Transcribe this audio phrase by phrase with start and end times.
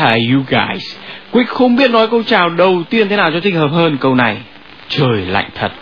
[0.00, 0.96] hi you guys?
[1.32, 4.14] Quick không biết nói câu chào đầu tiên thế nào cho thích hợp hơn câu
[4.14, 4.36] này.
[4.88, 5.72] Trời lạnh thật.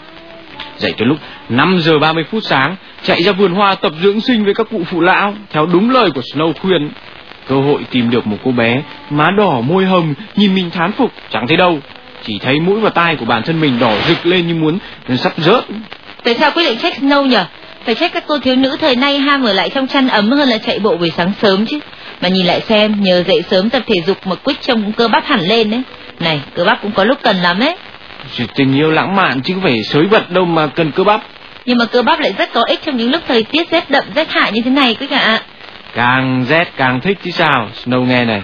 [0.76, 1.18] Dậy từ lúc
[1.48, 4.84] 5 giờ 30 phút sáng, chạy ra vườn hoa tập dưỡng sinh với các cụ
[4.84, 6.90] phụ lão, theo đúng lời của Snow khuyên.
[7.48, 11.12] Cơ hội tìm được một cô bé, má đỏ môi hồng, nhìn mình thán phục,
[11.30, 11.78] chẳng thấy đâu.
[12.22, 14.78] Chỉ thấy mũi và tai của bản thân mình đỏ rực lên như muốn
[15.16, 15.64] sắp rớt.
[16.24, 17.44] Tại sao quyết định trách Snow nhở?
[17.88, 20.48] Phải trách các cô thiếu nữ thời nay ham ở lại trong chăn ấm hơn
[20.48, 21.78] là chạy bộ buổi sáng sớm chứ.
[22.22, 25.08] Mà nhìn lại xem, nhờ dậy sớm tập thể dục mà Quick trông cũng cơ
[25.08, 25.82] bắp hẳn lên đấy.
[26.20, 27.76] Này, cơ bắp cũng có lúc cần lắm ấy.
[28.36, 31.22] Chỉ tình yêu lãng mạn chứ không phải sới vật đâu mà cần cơ bắp.
[31.66, 34.04] Nhưng mà cơ bắp lại rất có ích trong những lúc thời tiết rét đậm
[34.14, 35.42] rét hại như thế này Quick ạ.
[35.94, 38.42] Càng rét càng thích chứ sao Snow nghe này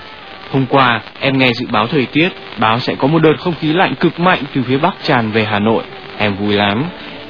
[0.51, 3.73] Hôm qua em nghe dự báo thời tiết Báo sẽ có một đợt không khí
[3.73, 5.83] lạnh cực mạnh Từ phía Bắc tràn về Hà Nội
[6.19, 6.85] Em vui lắm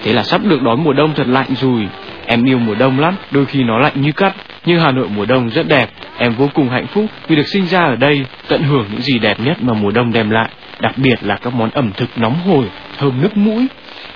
[0.05, 1.89] Thế là sắp được đón mùa đông thật lạnh rồi
[2.27, 4.35] Em yêu mùa đông lắm Đôi khi nó lạnh như cắt
[4.65, 7.67] Nhưng Hà Nội mùa đông rất đẹp Em vô cùng hạnh phúc vì được sinh
[7.67, 10.49] ra ở đây Tận hưởng những gì đẹp nhất mà mùa đông đem lại
[10.81, 12.67] Đặc biệt là các món ẩm thực nóng hổi
[12.99, 13.67] Thơm nước mũi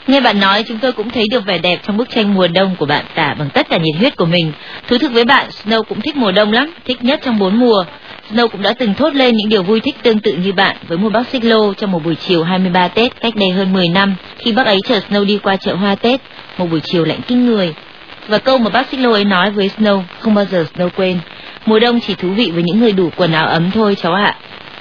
[0.08, 2.76] Nghe bạn nói chúng tôi cũng thấy được vẻ đẹp trong bức tranh mùa đông
[2.78, 4.52] của bạn tả bằng tất cả nhiệt huyết của mình.
[4.88, 7.84] Thú thực với bạn, Snow cũng thích mùa đông lắm, thích nhất trong bốn mùa.
[8.32, 10.98] Snow cũng đã từng thốt lên những điều vui thích tương tự như bạn với
[10.98, 14.14] một bác xích lô trong một buổi chiều 23 Tết cách đây hơn 10 năm
[14.38, 16.20] khi bác ấy chở Snow đi qua chợ hoa Tết,
[16.58, 17.74] một buổi chiều lạnh kinh người.
[18.28, 21.18] Và câu mà bác xích lô ấy nói với Snow không bao giờ Snow quên.
[21.66, 24.34] Mùa đông chỉ thú vị với những người đủ quần áo ấm thôi cháu ạ.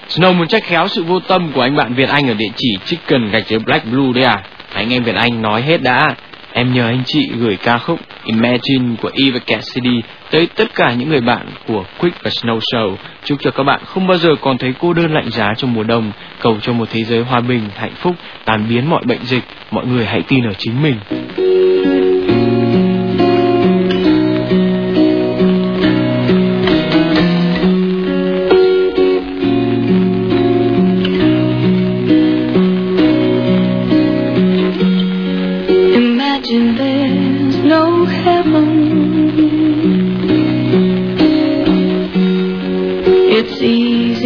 [0.09, 2.77] Snow muốn trách khéo sự vô tâm của anh bạn Việt Anh ở địa chỉ
[2.85, 4.43] chicken gạch dưới black blue đấy à?
[4.73, 6.15] Anh em Việt Anh nói hết đã.
[6.51, 10.01] Em nhờ anh chị gửi ca khúc Imagine của Eva Cassidy
[10.31, 12.95] tới tất cả những người bạn của Quick và Snow Show.
[13.23, 15.83] Chúc cho các bạn không bao giờ còn thấy cô đơn lạnh giá trong mùa
[15.83, 16.11] đông.
[16.39, 19.43] Cầu cho một thế giới hòa bình, hạnh phúc, tàn biến mọi bệnh dịch.
[19.71, 20.95] Mọi người hãy tin ở chính mình.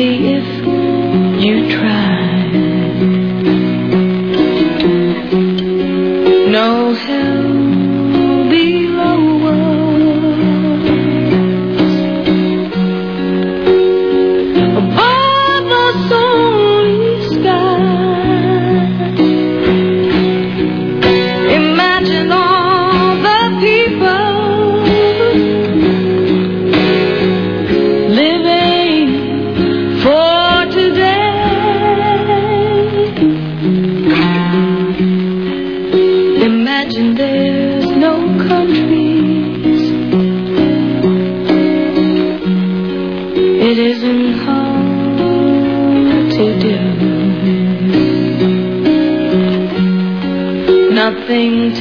[0.01, 1.90] see if you try.
[51.31, 51.80] nothing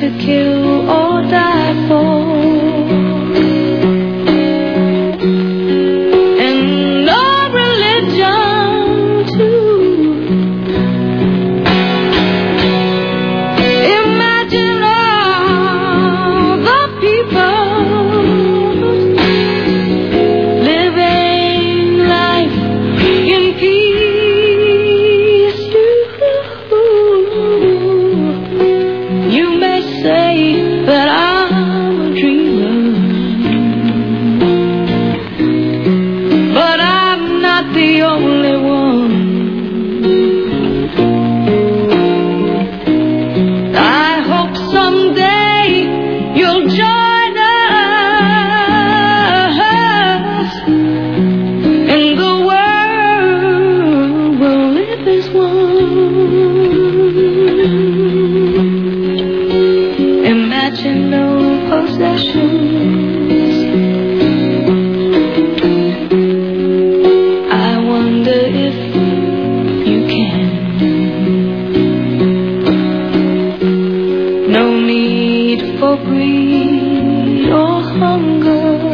[75.97, 78.90] breed or hunger.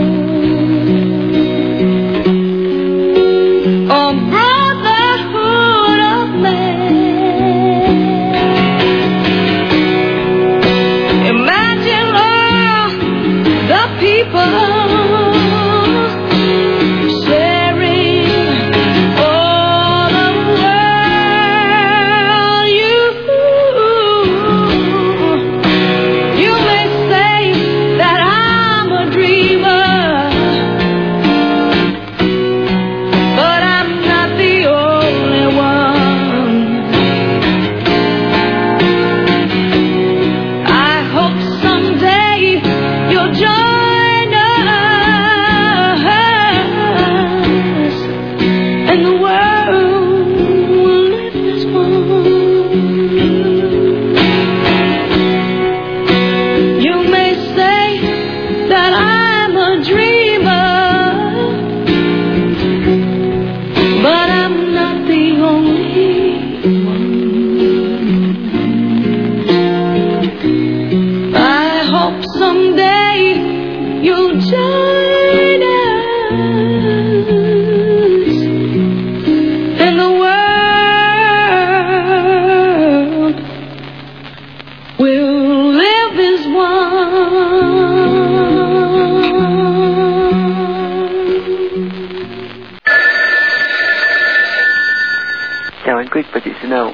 [96.36, 96.92] Và chị xin Snow.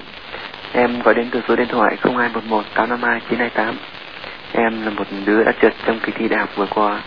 [0.72, 3.76] Em gọi đến từ số điện thoại 0211 852 928.
[4.52, 7.00] Em là một đứa đã trượt trong kỳ thi đại học vừa qua.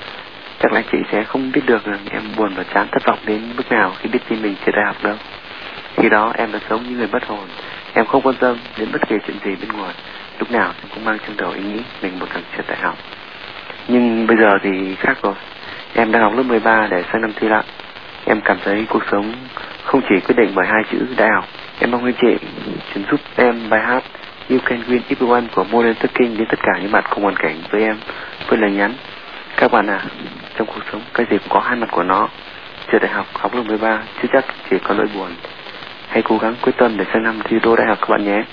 [0.59, 3.41] Chắc là chị sẽ không biết được rằng em buồn và chán thất vọng đến
[3.57, 5.15] mức nào khi biết tin mình trượt đại học đâu.
[5.97, 7.47] Khi đó em đã sống như người bất hồn.
[7.93, 9.93] Em không quan tâm đến bất kỳ chuyện gì bên ngoài.
[10.39, 12.97] Lúc nào em cũng mang trong đầu ý nghĩ mình một thằng trượt đại học.
[13.87, 15.35] Nhưng bây giờ thì khác rồi.
[15.93, 17.63] Em đang học lớp 13 để sang năm thi lại.
[18.25, 19.33] Em cảm thấy cuộc sống
[19.83, 21.45] không chỉ quyết định bởi hai chữ đại học.
[21.79, 22.47] Em mong anh chị
[22.93, 24.03] chuyển giúp em bài hát
[24.49, 27.55] You Can Win Everyone của Modern Talking đến tất cả những bạn cùng hoàn cảnh
[27.69, 27.97] với em
[28.47, 28.93] với lời nhắn.
[29.57, 29.99] Các bạn à,
[30.57, 32.29] trong cuộc sống cái gì cũng có hai mặt của nó.
[32.91, 35.29] trường đại học, học lớp 13, chưa chắc chỉ có nỗi buồn.
[36.07, 38.43] Hãy cố gắng quyết tâm để sang năm thi đỗ đại học các bạn nhé.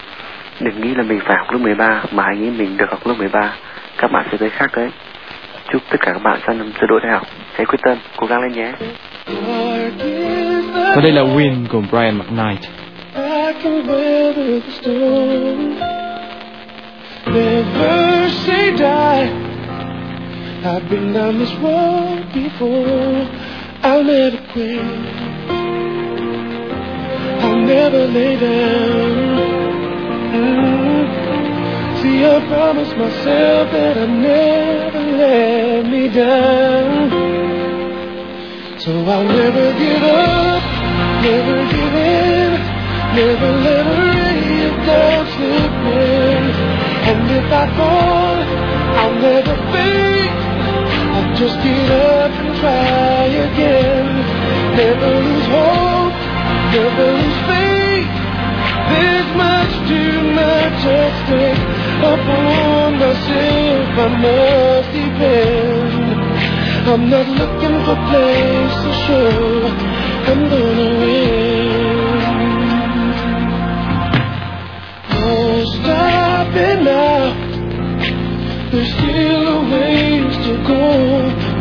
[0.61, 3.15] Đừng nghĩ là mình phải học lớp 13 mà hãy nghĩ mình được học lớp
[3.19, 3.53] 13.
[3.97, 4.91] Các bạn sẽ thấy khác đấy.
[5.73, 7.27] Chúc tất cả các bạn sang năm thi đỗ đại học.
[7.55, 8.73] Hãy quyết tâm, cố gắng lên nhé.
[10.97, 12.82] Và đây là Win của Brian McKnight.
[13.15, 15.79] I can weather the storm.
[17.27, 19.29] Never say die.
[20.65, 23.29] I've been down this road before.
[23.83, 24.81] I'll never quit.
[27.45, 29.13] I'll never lay down.
[30.33, 31.07] Mm.
[32.01, 37.11] See, I promised myself that I'd never let me down.
[38.81, 40.63] So I'll never give up,
[41.23, 42.52] never give in,
[43.15, 46.43] never let a ray of doubt slip in.
[47.11, 48.37] And if I fall,
[49.01, 50.37] I'll never fade.
[51.15, 54.09] I'll just get up and try again.
[54.81, 56.17] Never lose hope,
[56.73, 58.13] never lose faith.
[58.91, 61.65] There's much too much at stake.
[62.13, 66.13] Upon myself, I must depend.
[66.91, 69.93] I'm not looking for place to show
[70.31, 71.52] I'm gonna win.
[76.57, 77.33] It now.
[78.71, 80.85] There's still a ways to go.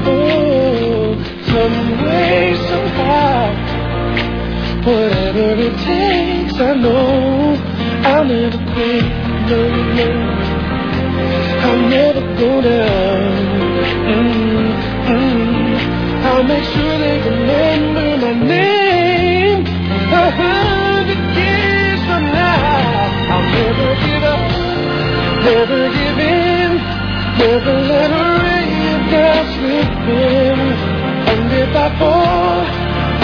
[0.08, 1.16] Oh,
[1.52, 3.52] some way, somehow.
[4.86, 7.58] Whatever it takes, I know
[8.04, 9.04] I'll never quit.
[9.50, 9.62] No,
[10.00, 10.10] no.
[11.66, 13.32] I'll never go down.
[14.12, 14.72] Mm,
[15.08, 16.26] mm.
[16.26, 19.66] I'll make sure they remember my name
[20.14, 20.81] a
[25.44, 26.72] never give in,
[27.42, 30.60] never let a ray of doubt slip in.
[31.32, 32.62] And if I fall,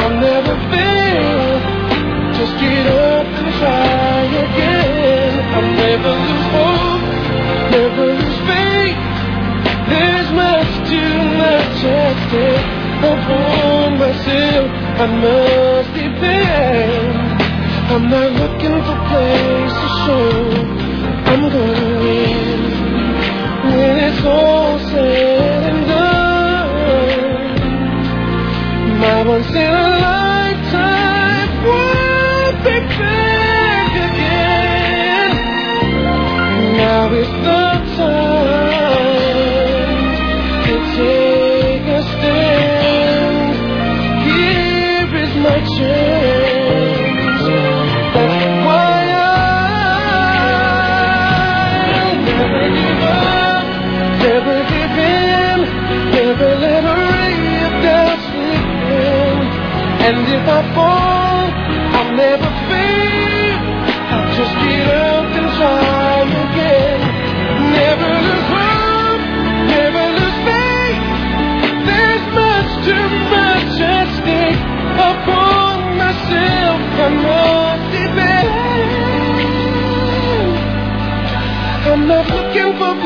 [0.02, 1.48] I'll never fail.
[2.38, 5.34] Just get up and try again.
[5.54, 7.06] I'll never lose hope,
[7.78, 9.00] never lose faith.
[9.92, 12.68] There's much too much at stake.
[12.98, 17.28] Upon myself, I must depend.
[17.94, 20.77] I'm not looking for place to show
[24.18, 27.60] it's all said and done,
[29.00, 30.17] my once in a lifetime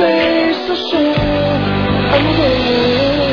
[0.02, 1.16] place to share.
[2.16, 3.31] I'm there.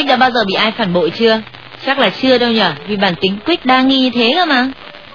[0.00, 1.40] Quick đã bao giờ bị ai phản bội chưa?
[1.86, 4.68] Chắc là chưa đâu nhở, vì bản tính Quick đa nghi như thế cơ mà.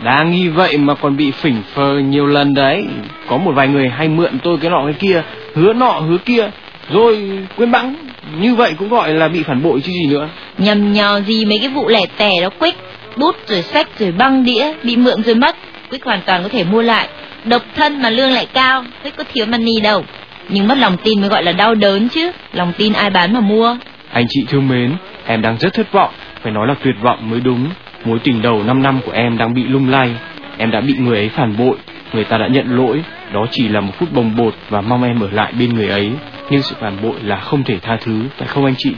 [0.03, 2.85] Đa nghi vậy mà còn bị phỉnh phờ nhiều lần đấy.
[3.27, 5.23] Có một vài người hay mượn tôi cái nọ cái kia,
[5.55, 6.49] hứa nọ hứa kia,
[6.89, 7.95] rồi quên bẵng.
[8.39, 10.29] Như vậy cũng gọi là bị phản bội chứ gì nữa.
[10.57, 12.77] Nhầm nhò gì mấy cái vụ lẻ tẻ đó Quick.
[13.15, 15.55] Bút rồi sách rồi băng đĩa, bị mượn rồi mất.
[15.89, 17.07] Quick hoàn toàn có thể mua lại.
[17.43, 20.03] Độc thân mà lương lại cao, Quick có thiếu money đâu.
[20.49, 22.31] Nhưng mất lòng tin mới gọi là đau đớn chứ.
[22.53, 23.77] Lòng tin ai bán mà mua.
[24.15, 24.95] Anh chị thương mến,
[25.25, 27.69] em đang rất thất vọng, phải nói là tuyệt vọng mới đúng.
[28.05, 30.15] Mối tình đầu 5 năm của em đang bị lung lay.
[30.57, 31.77] Em đã bị người ấy phản bội,
[32.13, 33.03] người ta đã nhận lỗi.
[33.33, 36.11] Đó chỉ là một phút bồng bột và mong em ở lại bên người ấy.
[36.49, 38.95] Nhưng sự phản bội là không thể tha thứ, phải không anh chị?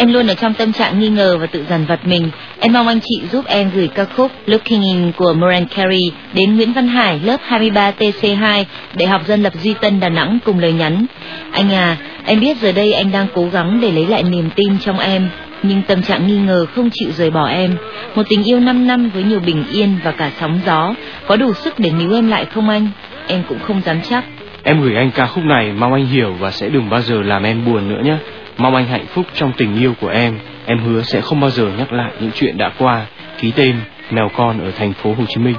[0.00, 2.30] Em luôn ở trong tâm trạng nghi ngờ và tự dằn vặt mình.
[2.60, 6.56] Em mong anh chị giúp em gửi ca khúc Looking In của Mariah Carey đến
[6.56, 8.64] Nguyễn Văn Hải, lớp 23 TC2,
[8.94, 11.06] Đại học Dân lập Duy Tân, Đà Nẵng cùng lời nhắn.
[11.52, 14.78] Anh à, em biết giờ đây anh đang cố gắng để lấy lại niềm tin
[14.78, 15.28] trong em,
[15.62, 17.76] nhưng tâm trạng nghi ngờ không chịu rời bỏ em.
[18.14, 20.94] Một tình yêu 5 năm với nhiều bình yên và cả sóng gió,
[21.26, 22.88] có đủ sức để níu em lại không anh?
[23.26, 24.24] Em cũng không dám chắc.
[24.62, 27.42] Em gửi anh ca khúc này mong anh hiểu và sẽ đừng bao giờ làm
[27.42, 28.16] em buồn nữa nhé.
[28.60, 30.38] Mong anh hạnh phúc trong tình yêu của em.
[30.66, 33.06] Em hứa sẽ không bao giờ nhắc lại những chuyện đã qua.
[33.38, 33.76] Ký tên,
[34.10, 35.56] mèo con ở thành phố Hồ Chí Minh.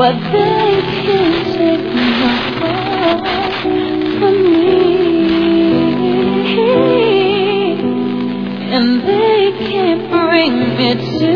[0.00, 1.84] But they can't take
[2.58, 3.20] heart
[4.18, 4.80] from me,
[8.72, 11.34] and they can't bring me to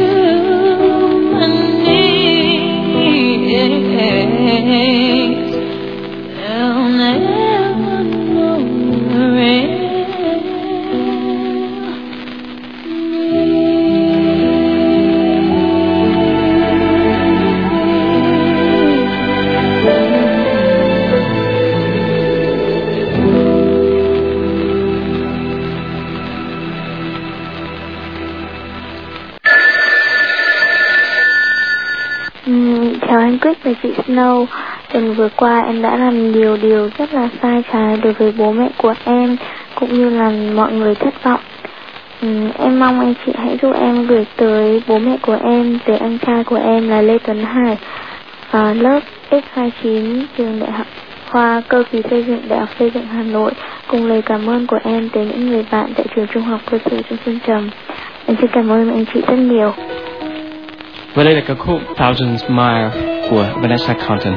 [1.30, 1.46] my
[4.64, 5.43] knees.
[34.14, 34.46] Nâu
[34.92, 38.52] Tuần vừa qua em đã làm nhiều điều rất là sai trái đối với bố
[38.52, 39.36] mẹ của em
[39.74, 41.40] cũng như là mọi người thất vọng.
[42.22, 42.28] Ừ,
[42.58, 46.18] em mong anh chị hãy giúp em gửi tới bố mẹ của em, tới anh
[46.18, 47.78] trai của em là Lê Tuấn Hải
[48.50, 50.86] và lớp X29 trường đại học
[51.30, 53.52] khoa cơ khí xây dựng Đại học Xây dựng Hà Nội
[53.88, 56.78] cùng lời cảm ơn của em tới những người bạn tại trường trung học cơ
[56.84, 57.70] sở Trung Xuân Trầm.
[58.26, 59.72] Em xin cảm ơn anh chị rất nhiều.
[61.14, 64.36] Và đây là ca khúc Thousands Mile của Vanessa Carlton.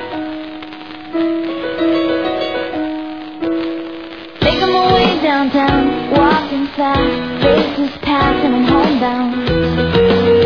[4.41, 10.37] My way downtown, walking fast, faces passing and homebound.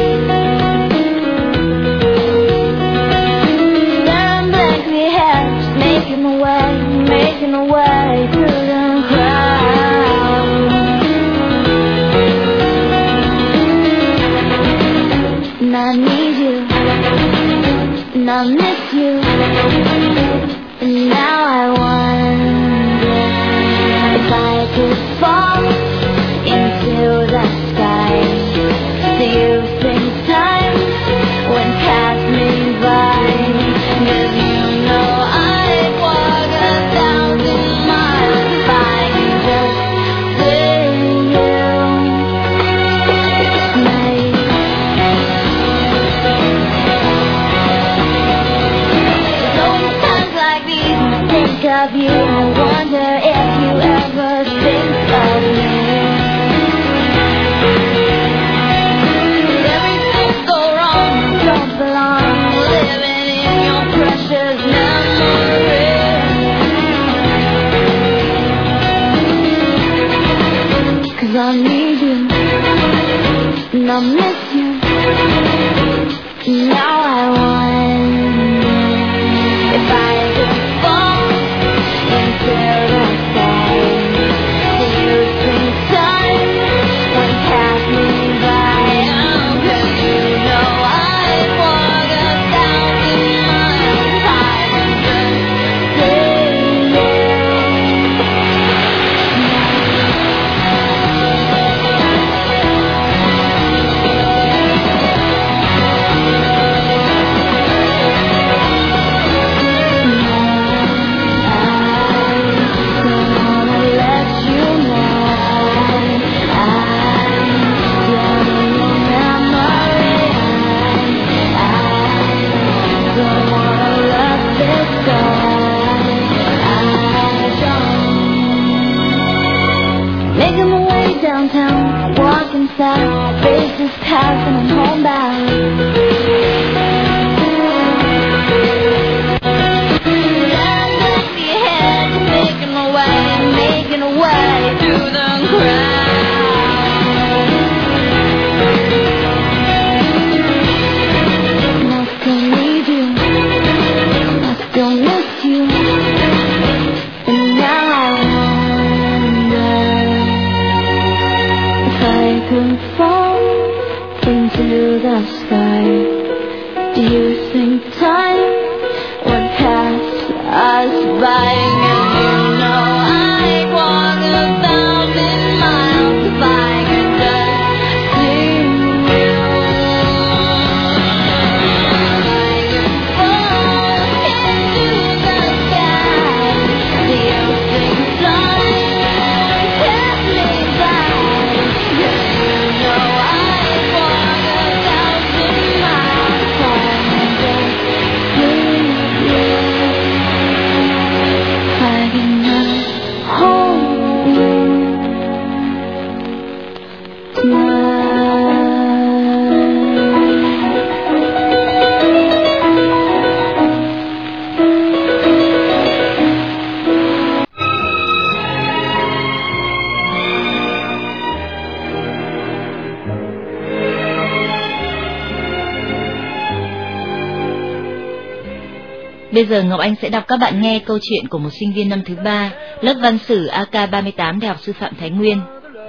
[229.42, 231.90] Bây giờ Ngọc Anh sẽ đọc các bạn nghe câu chuyện của một sinh viên
[231.90, 232.51] năm thứ ba,
[232.82, 235.42] lớp văn sử AK38 Đại học Sư phạm Thái Nguyên,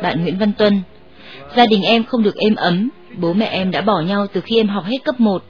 [0.03, 0.83] bạn Nguyễn Văn Tuân.
[1.57, 4.57] Gia đình em không được êm ấm, bố mẹ em đã bỏ nhau từ khi
[4.57, 5.43] em học hết cấp 1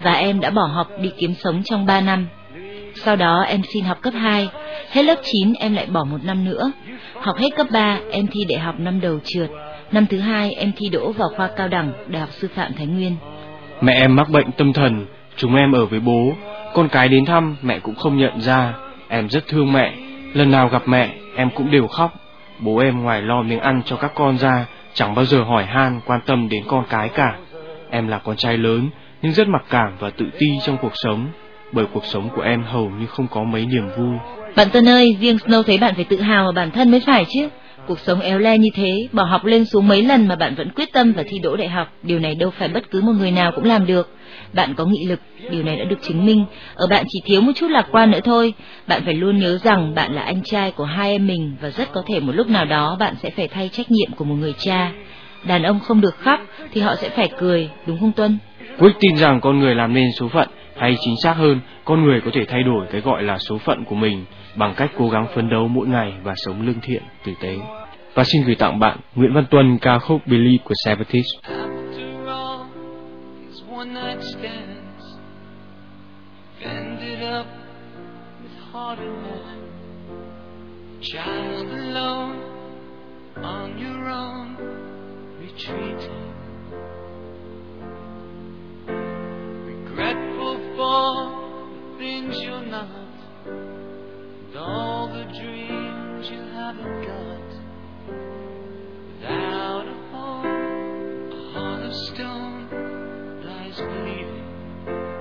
[0.00, 2.26] và em đã bỏ học đi kiếm sống trong 3 năm.
[2.94, 4.48] Sau đó em xin học cấp 2,
[4.90, 6.72] hết lớp 9 em lại bỏ một năm nữa.
[7.20, 9.50] Học hết cấp 3 em thi đại học năm đầu trượt,
[9.92, 12.86] năm thứ hai em thi đỗ vào khoa cao đẳng Đại học Sư phạm Thái
[12.86, 13.16] Nguyên.
[13.80, 16.32] Mẹ em mắc bệnh tâm thần, chúng em ở với bố.
[16.74, 18.74] Con cái đến thăm mẹ cũng không nhận ra.
[19.08, 19.94] Em rất thương mẹ.
[20.32, 22.14] Lần nào gặp mẹ em cũng đều khóc.
[22.58, 26.00] Bố em ngoài lo miếng ăn cho các con ra chẳng bao giờ hỏi han
[26.06, 27.36] quan tâm đến con cái cả.
[27.90, 28.88] Em là con trai lớn
[29.22, 31.26] nhưng rất mặc cảm và tự ti trong cuộc sống
[31.72, 34.16] bởi cuộc sống của em hầu như không có mấy niềm vui.
[34.56, 37.24] Bạn Tân ơi, riêng Snow thấy bạn phải tự hào vào bản thân mới phải
[37.28, 37.48] chứ.
[37.86, 40.70] Cuộc sống éo le như thế, bỏ học lên xuống mấy lần mà bạn vẫn
[40.70, 43.30] quyết tâm và thi đỗ đại học, điều này đâu phải bất cứ một người
[43.30, 44.16] nào cũng làm được.
[44.52, 47.52] Bạn có nghị lực, điều này đã được chứng minh, ở bạn chỉ thiếu một
[47.56, 48.54] chút lạc quan nữa thôi.
[48.86, 51.92] Bạn phải luôn nhớ rằng bạn là anh trai của hai em mình và rất
[51.92, 54.54] có thể một lúc nào đó bạn sẽ phải thay trách nhiệm của một người
[54.58, 54.92] cha.
[55.44, 56.40] Đàn ông không được khóc
[56.72, 58.38] thì họ sẽ phải cười, đúng không Tuân?
[58.78, 62.20] Quyết tin rằng con người làm nên số phận, hay chính xác hơn, con người
[62.20, 65.26] có thể thay đổi cái gọi là số phận của mình bằng cách cố gắng
[65.34, 67.56] phấn đấu mỗi ngày và sống lương thiện, tử tế.
[68.14, 71.79] Và xin gửi tặng bạn Nguyễn Văn Tuân ca khúc Believe của Savatage.
[73.80, 75.04] One night stands,
[76.62, 77.46] ended up
[78.42, 81.02] with heart and hand.
[81.02, 82.42] Child alone,
[83.36, 84.56] on your own,
[85.40, 86.34] retreating.
[89.64, 91.12] Regretful for
[91.72, 93.14] the things you're not,
[93.46, 97.48] and all the dreams you haven't got.
[99.22, 102.59] Without a home, a heart of stone
[103.88, 105.19] bleeding.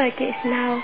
[0.00, 0.80] Và chị Snow.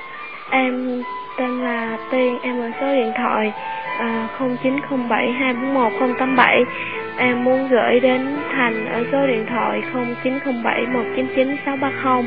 [0.51, 1.03] Em
[1.39, 3.53] tên là Tiên, em ở số điện thoại
[3.99, 6.65] à, 0907 241 087.
[7.19, 9.83] Em muốn gửi đến Thành ở số điện thoại
[10.23, 12.25] 0907 199 630.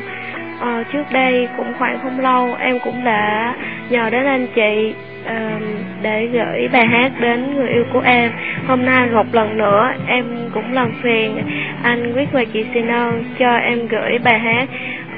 [0.60, 3.54] À, trước đây cũng khoảng không lâu em cũng đã
[3.90, 5.62] nhờ đến anh chị uh,
[6.02, 8.30] để gửi bài hát đến người yêu của em.
[8.66, 10.24] Hôm nay một lần nữa em
[10.54, 11.42] cũng làm phiền
[11.82, 14.68] anh Quyết và chị Sino cho em gửi bài hát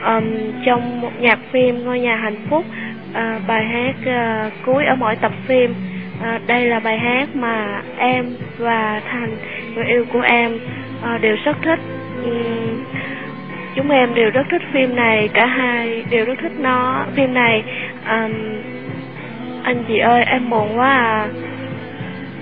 [0.06, 0.24] um,
[0.66, 2.64] trong một nhạc phim ngôi nhà hạnh phúc
[3.12, 5.74] à, bài hát à, cuối ở mỗi tập phim.
[6.22, 8.26] À, đây là bài hát mà em
[8.58, 9.36] và thành
[9.74, 10.58] người yêu của em
[11.02, 11.80] à, đều rất thích.
[12.22, 12.84] Uhm,
[13.76, 17.62] chúng em đều rất thích phim này cả hai đều rất thích nó phim này.
[18.08, 18.32] Um,
[19.62, 21.28] anh chị ơi em buồn quá à.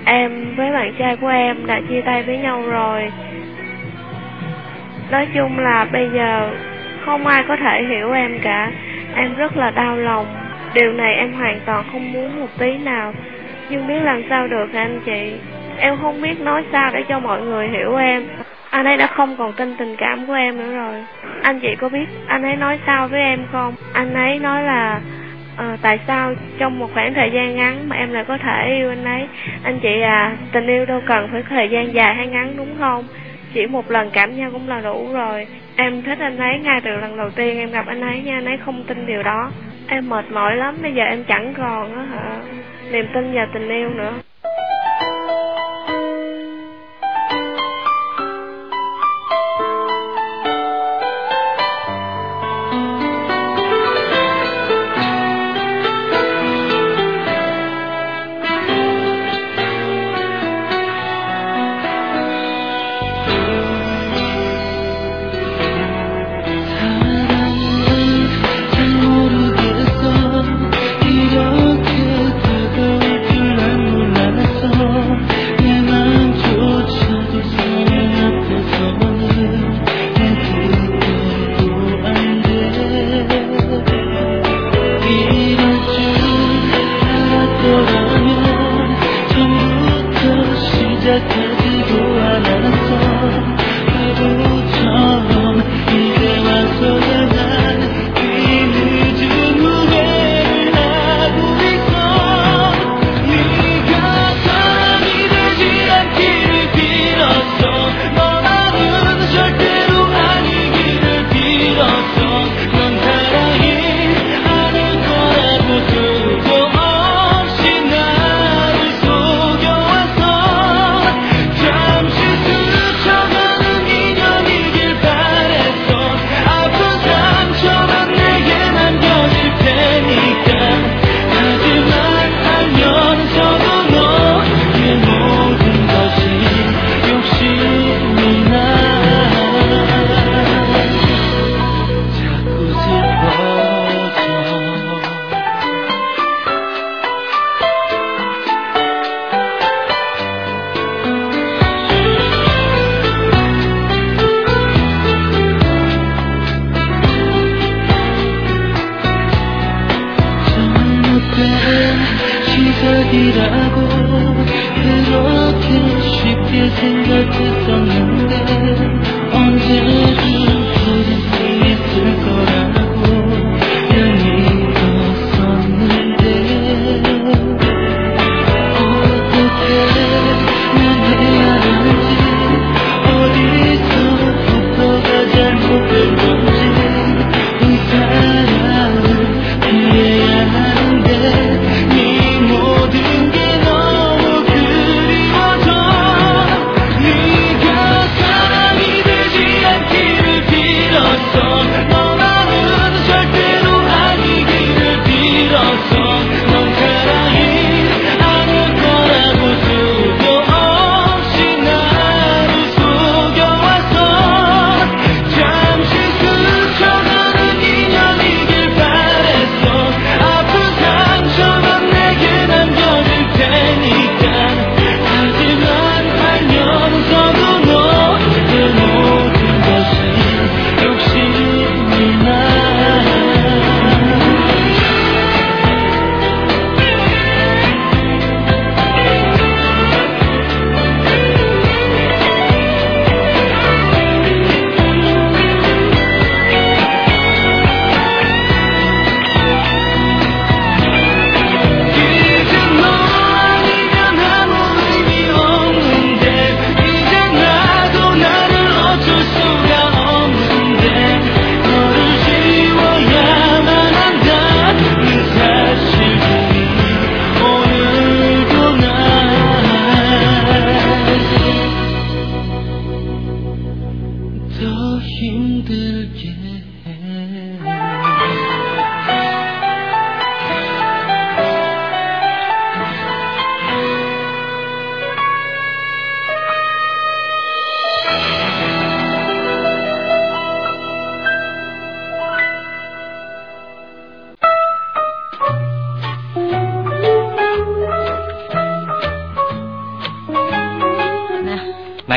[0.05, 3.11] Em với bạn trai của em đã chia tay với nhau rồi.
[5.11, 6.49] Nói chung là bây giờ
[7.05, 8.71] không ai có thể hiểu em cả.
[9.15, 10.25] Em rất là đau lòng.
[10.73, 13.13] Điều này em hoàn toàn không muốn một tí nào.
[13.69, 15.33] Nhưng biết làm sao được anh chị?
[15.77, 18.23] Em không biết nói sao để cho mọi người hiểu em.
[18.69, 21.03] Anh ấy đã không còn tin tình cảm của em nữa rồi.
[21.43, 23.75] Anh chị có biết anh ấy nói sao với em không?
[23.93, 24.99] Anh ấy nói là
[25.57, 28.89] à, tại sao trong một khoảng thời gian ngắn mà em lại có thể yêu
[28.89, 29.27] anh ấy?
[29.63, 33.03] Anh chị à tình yêu đâu cần phải thời gian dài hay ngắn đúng không?
[33.53, 35.47] Chỉ một lần cảm nhau cũng là đủ rồi.
[35.75, 38.45] Em thích anh ấy ngay từ lần đầu tiên em gặp anh ấy nha, anh
[38.45, 39.51] ấy không tin điều đó.
[39.87, 42.41] Em mệt mỏi lắm, bây giờ em chẳng còn á hả.
[42.91, 44.13] Niềm tin vào tình yêu nữa.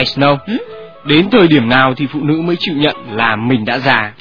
[0.04, 0.58] Này Snow, Ừ?
[1.04, 4.12] đến thời điểm nào thì phụ nữ mới chịu nhận là mình đã già?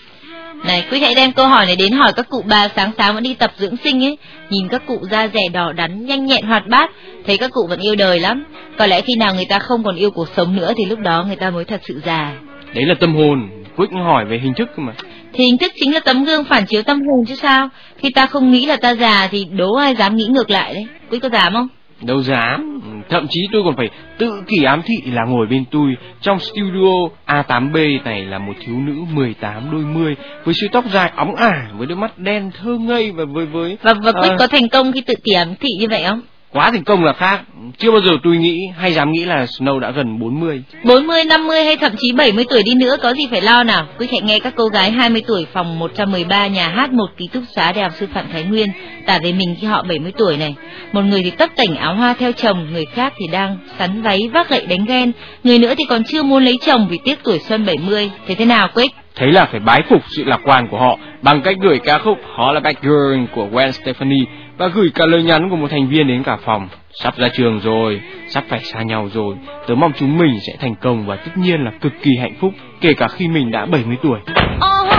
[0.65, 3.23] Này, quý hãy đem câu hỏi này đến hỏi các cụ bà sáng sáng vẫn
[3.23, 4.17] đi tập dưỡng sinh ấy.
[4.49, 6.91] Nhìn các cụ da rẻ đỏ đắn, nhanh nhẹn hoạt bát,
[7.27, 8.43] thấy các cụ vẫn yêu đời lắm.
[8.77, 11.23] Có lẽ khi nào người ta không còn yêu cuộc sống nữa thì lúc đó
[11.27, 12.31] người ta mới thật sự già.
[12.73, 14.93] Đấy là tâm hồn, Quick hỏi về hình thức cơ mà.
[15.33, 17.69] Thì hình thức chính là tấm gương phản chiếu tâm hồn chứ sao.
[17.97, 20.85] Khi ta không nghĩ là ta già thì đố ai dám nghĩ ngược lại đấy.
[21.11, 21.67] Quý có dám không?
[22.05, 25.95] Đâu dám, thậm chí tôi còn phải tự kỷ ám thị là ngồi bên tôi
[26.21, 31.11] trong studio A8B này là một thiếu nữ 18 đôi mươi với siêu tóc dài
[31.15, 34.35] óng ả, với đôi mắt đen thơ ngây và với với Và, và Quý Ờ.
[34.39, 36.21] có thành công khi tự kỷ ám thị như vậy không?
[36.53, 37.41] Quá thành công là khác.
[37.77, 40.63] Chưa bao giờ tôi nghĩ hay dám nghĩ là Snow đã gần 40.
[40.83, 43.87] 40, 50 hay thậm chí 70 tuổi đi nữa có gì phải lo nào.
[43.99, 47.43] Quý hãy nghe các cô gái 20 tuổi phòng 113 nhà hát một ký túc
[47.55, 48.67] xá Đại học Sư phạm Thái Nguyên
[49.05, 50.55] tả về mình khi họ 70 tuổi này.
[50.91, 54.29] Một người thì tấp tảnh áo hoa theo chồng, người khác thì đang sắn váy
[54.33, 55.11] vác gậy đánh ghen,
[55.43, 58.11] người nữa thì còn chưa muốn lấy chồng vì tiếc tuổi xuân 70.
[58.27, 58.95] Thế thế nào Quick?
[59.15, 62.17] Thế là phải bái phục sự lạc quan của họ bằng cách gửi ca khúc
[62.35, 64.25] Hollaback Girl của Gwen Stefani
[64.57, 66.67] và gửi cả lời nhắn của một thành viên đến cả phòng.
[66.91, 69.35] Sắp ra trường rồi, sắp phải xa nhau rồi,
[69.67, 72.53] tớ mong chúng mình sẽ thành công và tất nhiên là cực kỳ hạnh phúc,
[72.81, 74.19] kể cả khi mình đã 70 tuổi.
[74.55, 74.92] Oh.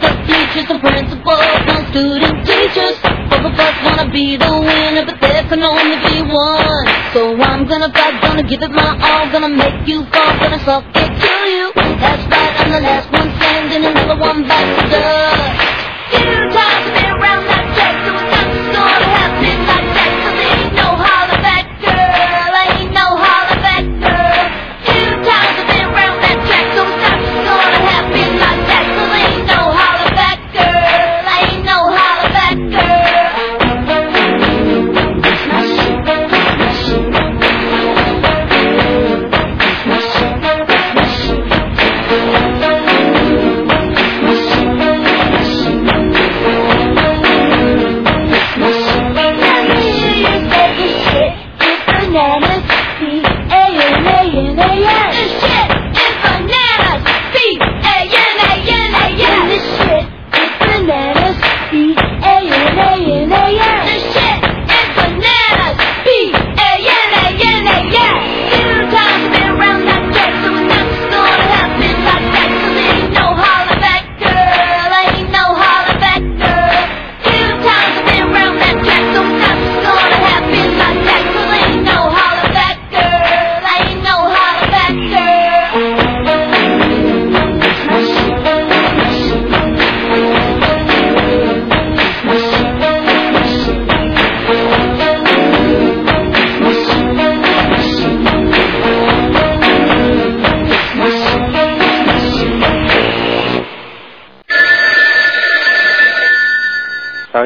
[0.00, 2.96] The bleachers, the principal, no student teachers.
[3.30, 6.86] Both of us wanna be the winner, but there can only be one.
[7.12, 11.12] So I'm gonna fight, gonna give it my all, gonna make you fall, gonna suffocate,
[11.20, 11.72] kill you.
[11.74, 15.78] That's right, I'm the last one standing, another one bites the dust.
[16.10, 17.07] Few times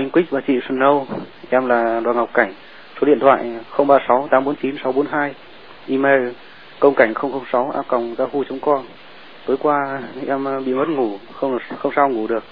[0.02, 1.04] anh Quick và chị Snow,
[1.50, 2.52] em là Đoàn Ngọc Cảnh,
[3.00, 3.44] số điện thoại
[3.78, 5.34] 036 849 642,
[5.88, 6.28] email
[6.80, 7.14] công cảnh
[7.50, 7.82] 006 a
[8.18, 8.84] yahoo.com.
[9.46, 12.44] Tối qua em ờ, bị mất ngủ, không không sao ngủ được.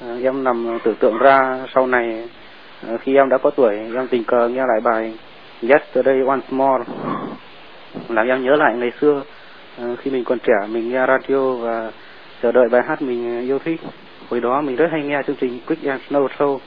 [0.00, 2.28] Ờ, em nằm tưởng tượng ra sau này
[2.86, 5.14] ờ, khi em đã có tuổi, em tình cờ nghe lại bài
[5.68, 6.84] Yesterday Once More.
[8.08, 9.22] làm em nhớ lại ngày xưa
[9.98, 11.90] khi mình còn trẻ mình nghe radio và
[12.42, 13.80] chờ đợi bài hát mình yêu thích
[14.30, 16.58] hồi đó mình rất hay nghe chương trình Quick and Snow Show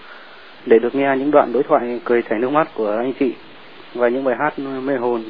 [0.67, 3.33] để được nghe những đoạn đối thoại cười chảy nước mắt của anh chị
[3.93, 5.23] và những bài hát mê hồn.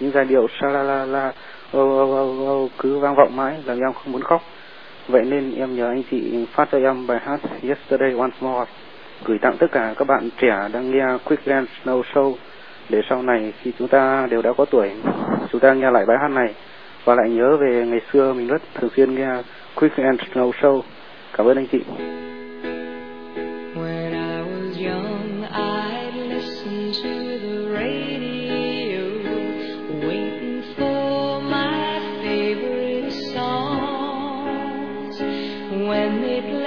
[0.00, 1.32] Những giai điệu sa la la la
[1.72, 4.42] ô, ô, ô, ô, cứ vang vọng mãi làm em không muốn khóc.
[5.08, 8.70] Vậy nên em nhờ anh chị phát cho em bài hát Yesterday Once More.
[9.24, 12.34] Gửi tặng tất cả các bạn trẻ đang nghe Quick and Snow Show
[12.88, 14.90] để sau này khi chúng ta đều đã có tuổi
[15.52, 16.54] chúng ta nghe lại bài hát này
[17.04, 19.28] và lại nhớ về ngày xưa mình rất thường xuyên nghe
[19.74, 20.80] Quick and Snow Show.
[21.36, 21.80] Cảm ơn anh chị.
[35.86, 36.61] when it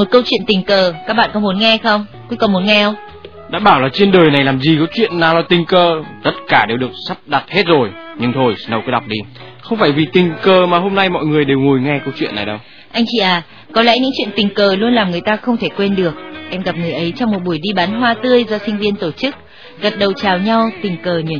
[0.00, 2.06] Một câu chuyện tình cờ, các bạn có muốn nghe không?
[2.28, 2.94] Quý có muốn nghe không?
[3.50, 6.32] Đã bảo là trên đời này làm gì có chuyện nào là tình cờ Tất
[6.48, 9.16] cả đều được sắp đặt hết rồi Nhưng thôi Snow cứ đọc đi
[9.60, 12.34] Không phải vì tình cờ mà hôm nay mọi người đều ngồi nghe câu chuyện
[12.34, 12.58] này đâu
[12.92, 13.42] Anh chị à,
[13.72, 16.14] có lẽ những chuyện tình cờ luôn làm người ta không thể quên được.
[16.50, 19.10] Em gặp người ấy trong một buổi đi bán hoa tươi do sinh viên tổ
[19.10, 19.34] chức.
[19.80, 21.36] Gật đầu chào nhau tình cờ nhỉ.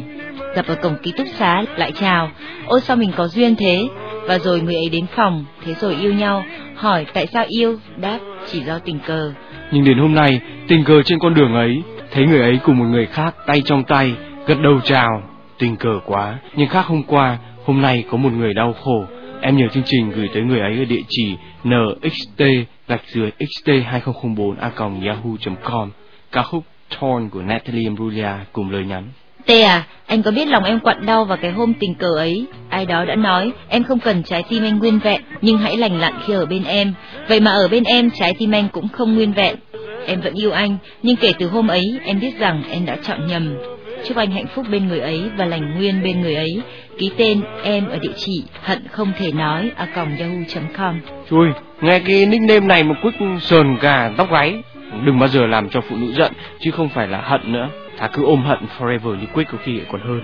[0.55, 2.31] Gặp ở cổng ký túc xá lại chào.
[2.67, 3.89] Ôi sao mình có duyên thế.
[4.31, 6.45] Và rồi người ấy đến phòng, thế rồi yêu nhau.
[6.75, 9.33] hỏi tại sao yêu, đáp chỉ do tình cờ.
[9.73, 12.85] Nhưng đến hôm nay, tình cờ trên con đường ấy, thấy người ấy cùng một
[12.85, 14.13] người khác tay trong tay,
[14.47, 15.23] gật đầu chào.
[15.59, 19.05] Tình cờ quá, nhưng khác hôm qua, hôm nay có một người đau khổ.
[19.41, 22.43] Em nhờ chương trình gửi tới người ấy ở địa chỉ nxt
[22.89, 25.91] gạch dưới xt 2004 a yahoo.com
[26.33, 26.65] ca khúc
[27.01, 29.05] Torn của Natalie Imbruglia cùng lời nhắn.
[29.47, 32.47] Tê à, anh có biết lòng em quặn đau vào cái hôm tình cờ ấy?
[32.69, 36.01] Ai đó đã nói, em không cần trái tim anh nguyên vẹn, nhưng hãy lành
[36.01, 36.95] lặn khi ở bên em.
[37.29, 39.57] Vậy mà ở bên em, trái tim anh cũng không nguyên vẹn.
[40.07, 43.27] Em vẫn yêu anh, nhưng kể từ hôm ấy, em biết rằng em đã chọn
[43.27, 43.57] nhầm.
[44.09, 46.63] Chúc anh hạnh phúc bên người ấy và lành nguyên bên người ấy.
[46.99, 51.01] Ký tên em ở địa chỉ hận không thể nói a yahoo.com.
[51.31, 51.49] Chui,
[51.81, 54.55] nghe cái nickname này mà quýt sờn gà tóc gáy.
[55.05, 57.69] Đừng bao giờ làm cho phụ nữ giận, chứ không phải là hận nữa.
[58.01, 60.21] Thà cứ ôm hận forever như có khi lại còn hơn.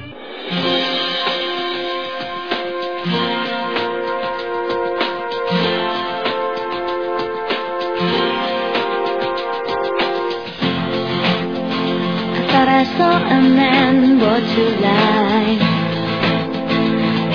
[12.78, 15.62] I saw a man brought to life.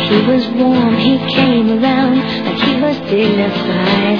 [0.07, 4.19] He was warm, he came around like he was dignified.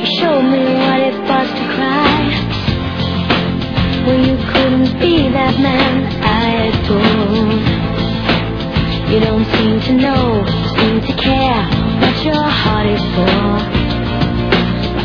[0.00, 2.05] He showed me what it was to cry.
[4.06, 7.58] Well, you couldn't be that man I adored.
[9.10, 10.46] You don't seem to know,
[10.78, 11.66] seem to care
[11.98, 13.58] what your heart is for.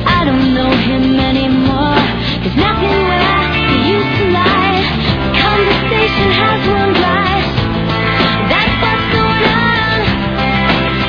[0.06, 1.98] I don't know him anymore.
[2.46, 3.42] There's nothing where
[3.74, 4.86] he used to lie.
[4.86, 7.42] The conversation has run dry.
[8.54, 9.98] That's what's going on.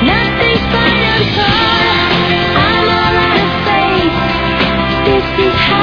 [0.01, 1.93] Nothing's fine at all.
[2.57, 4.17] I'm all out of faith.
[5.05, 5.82] This is how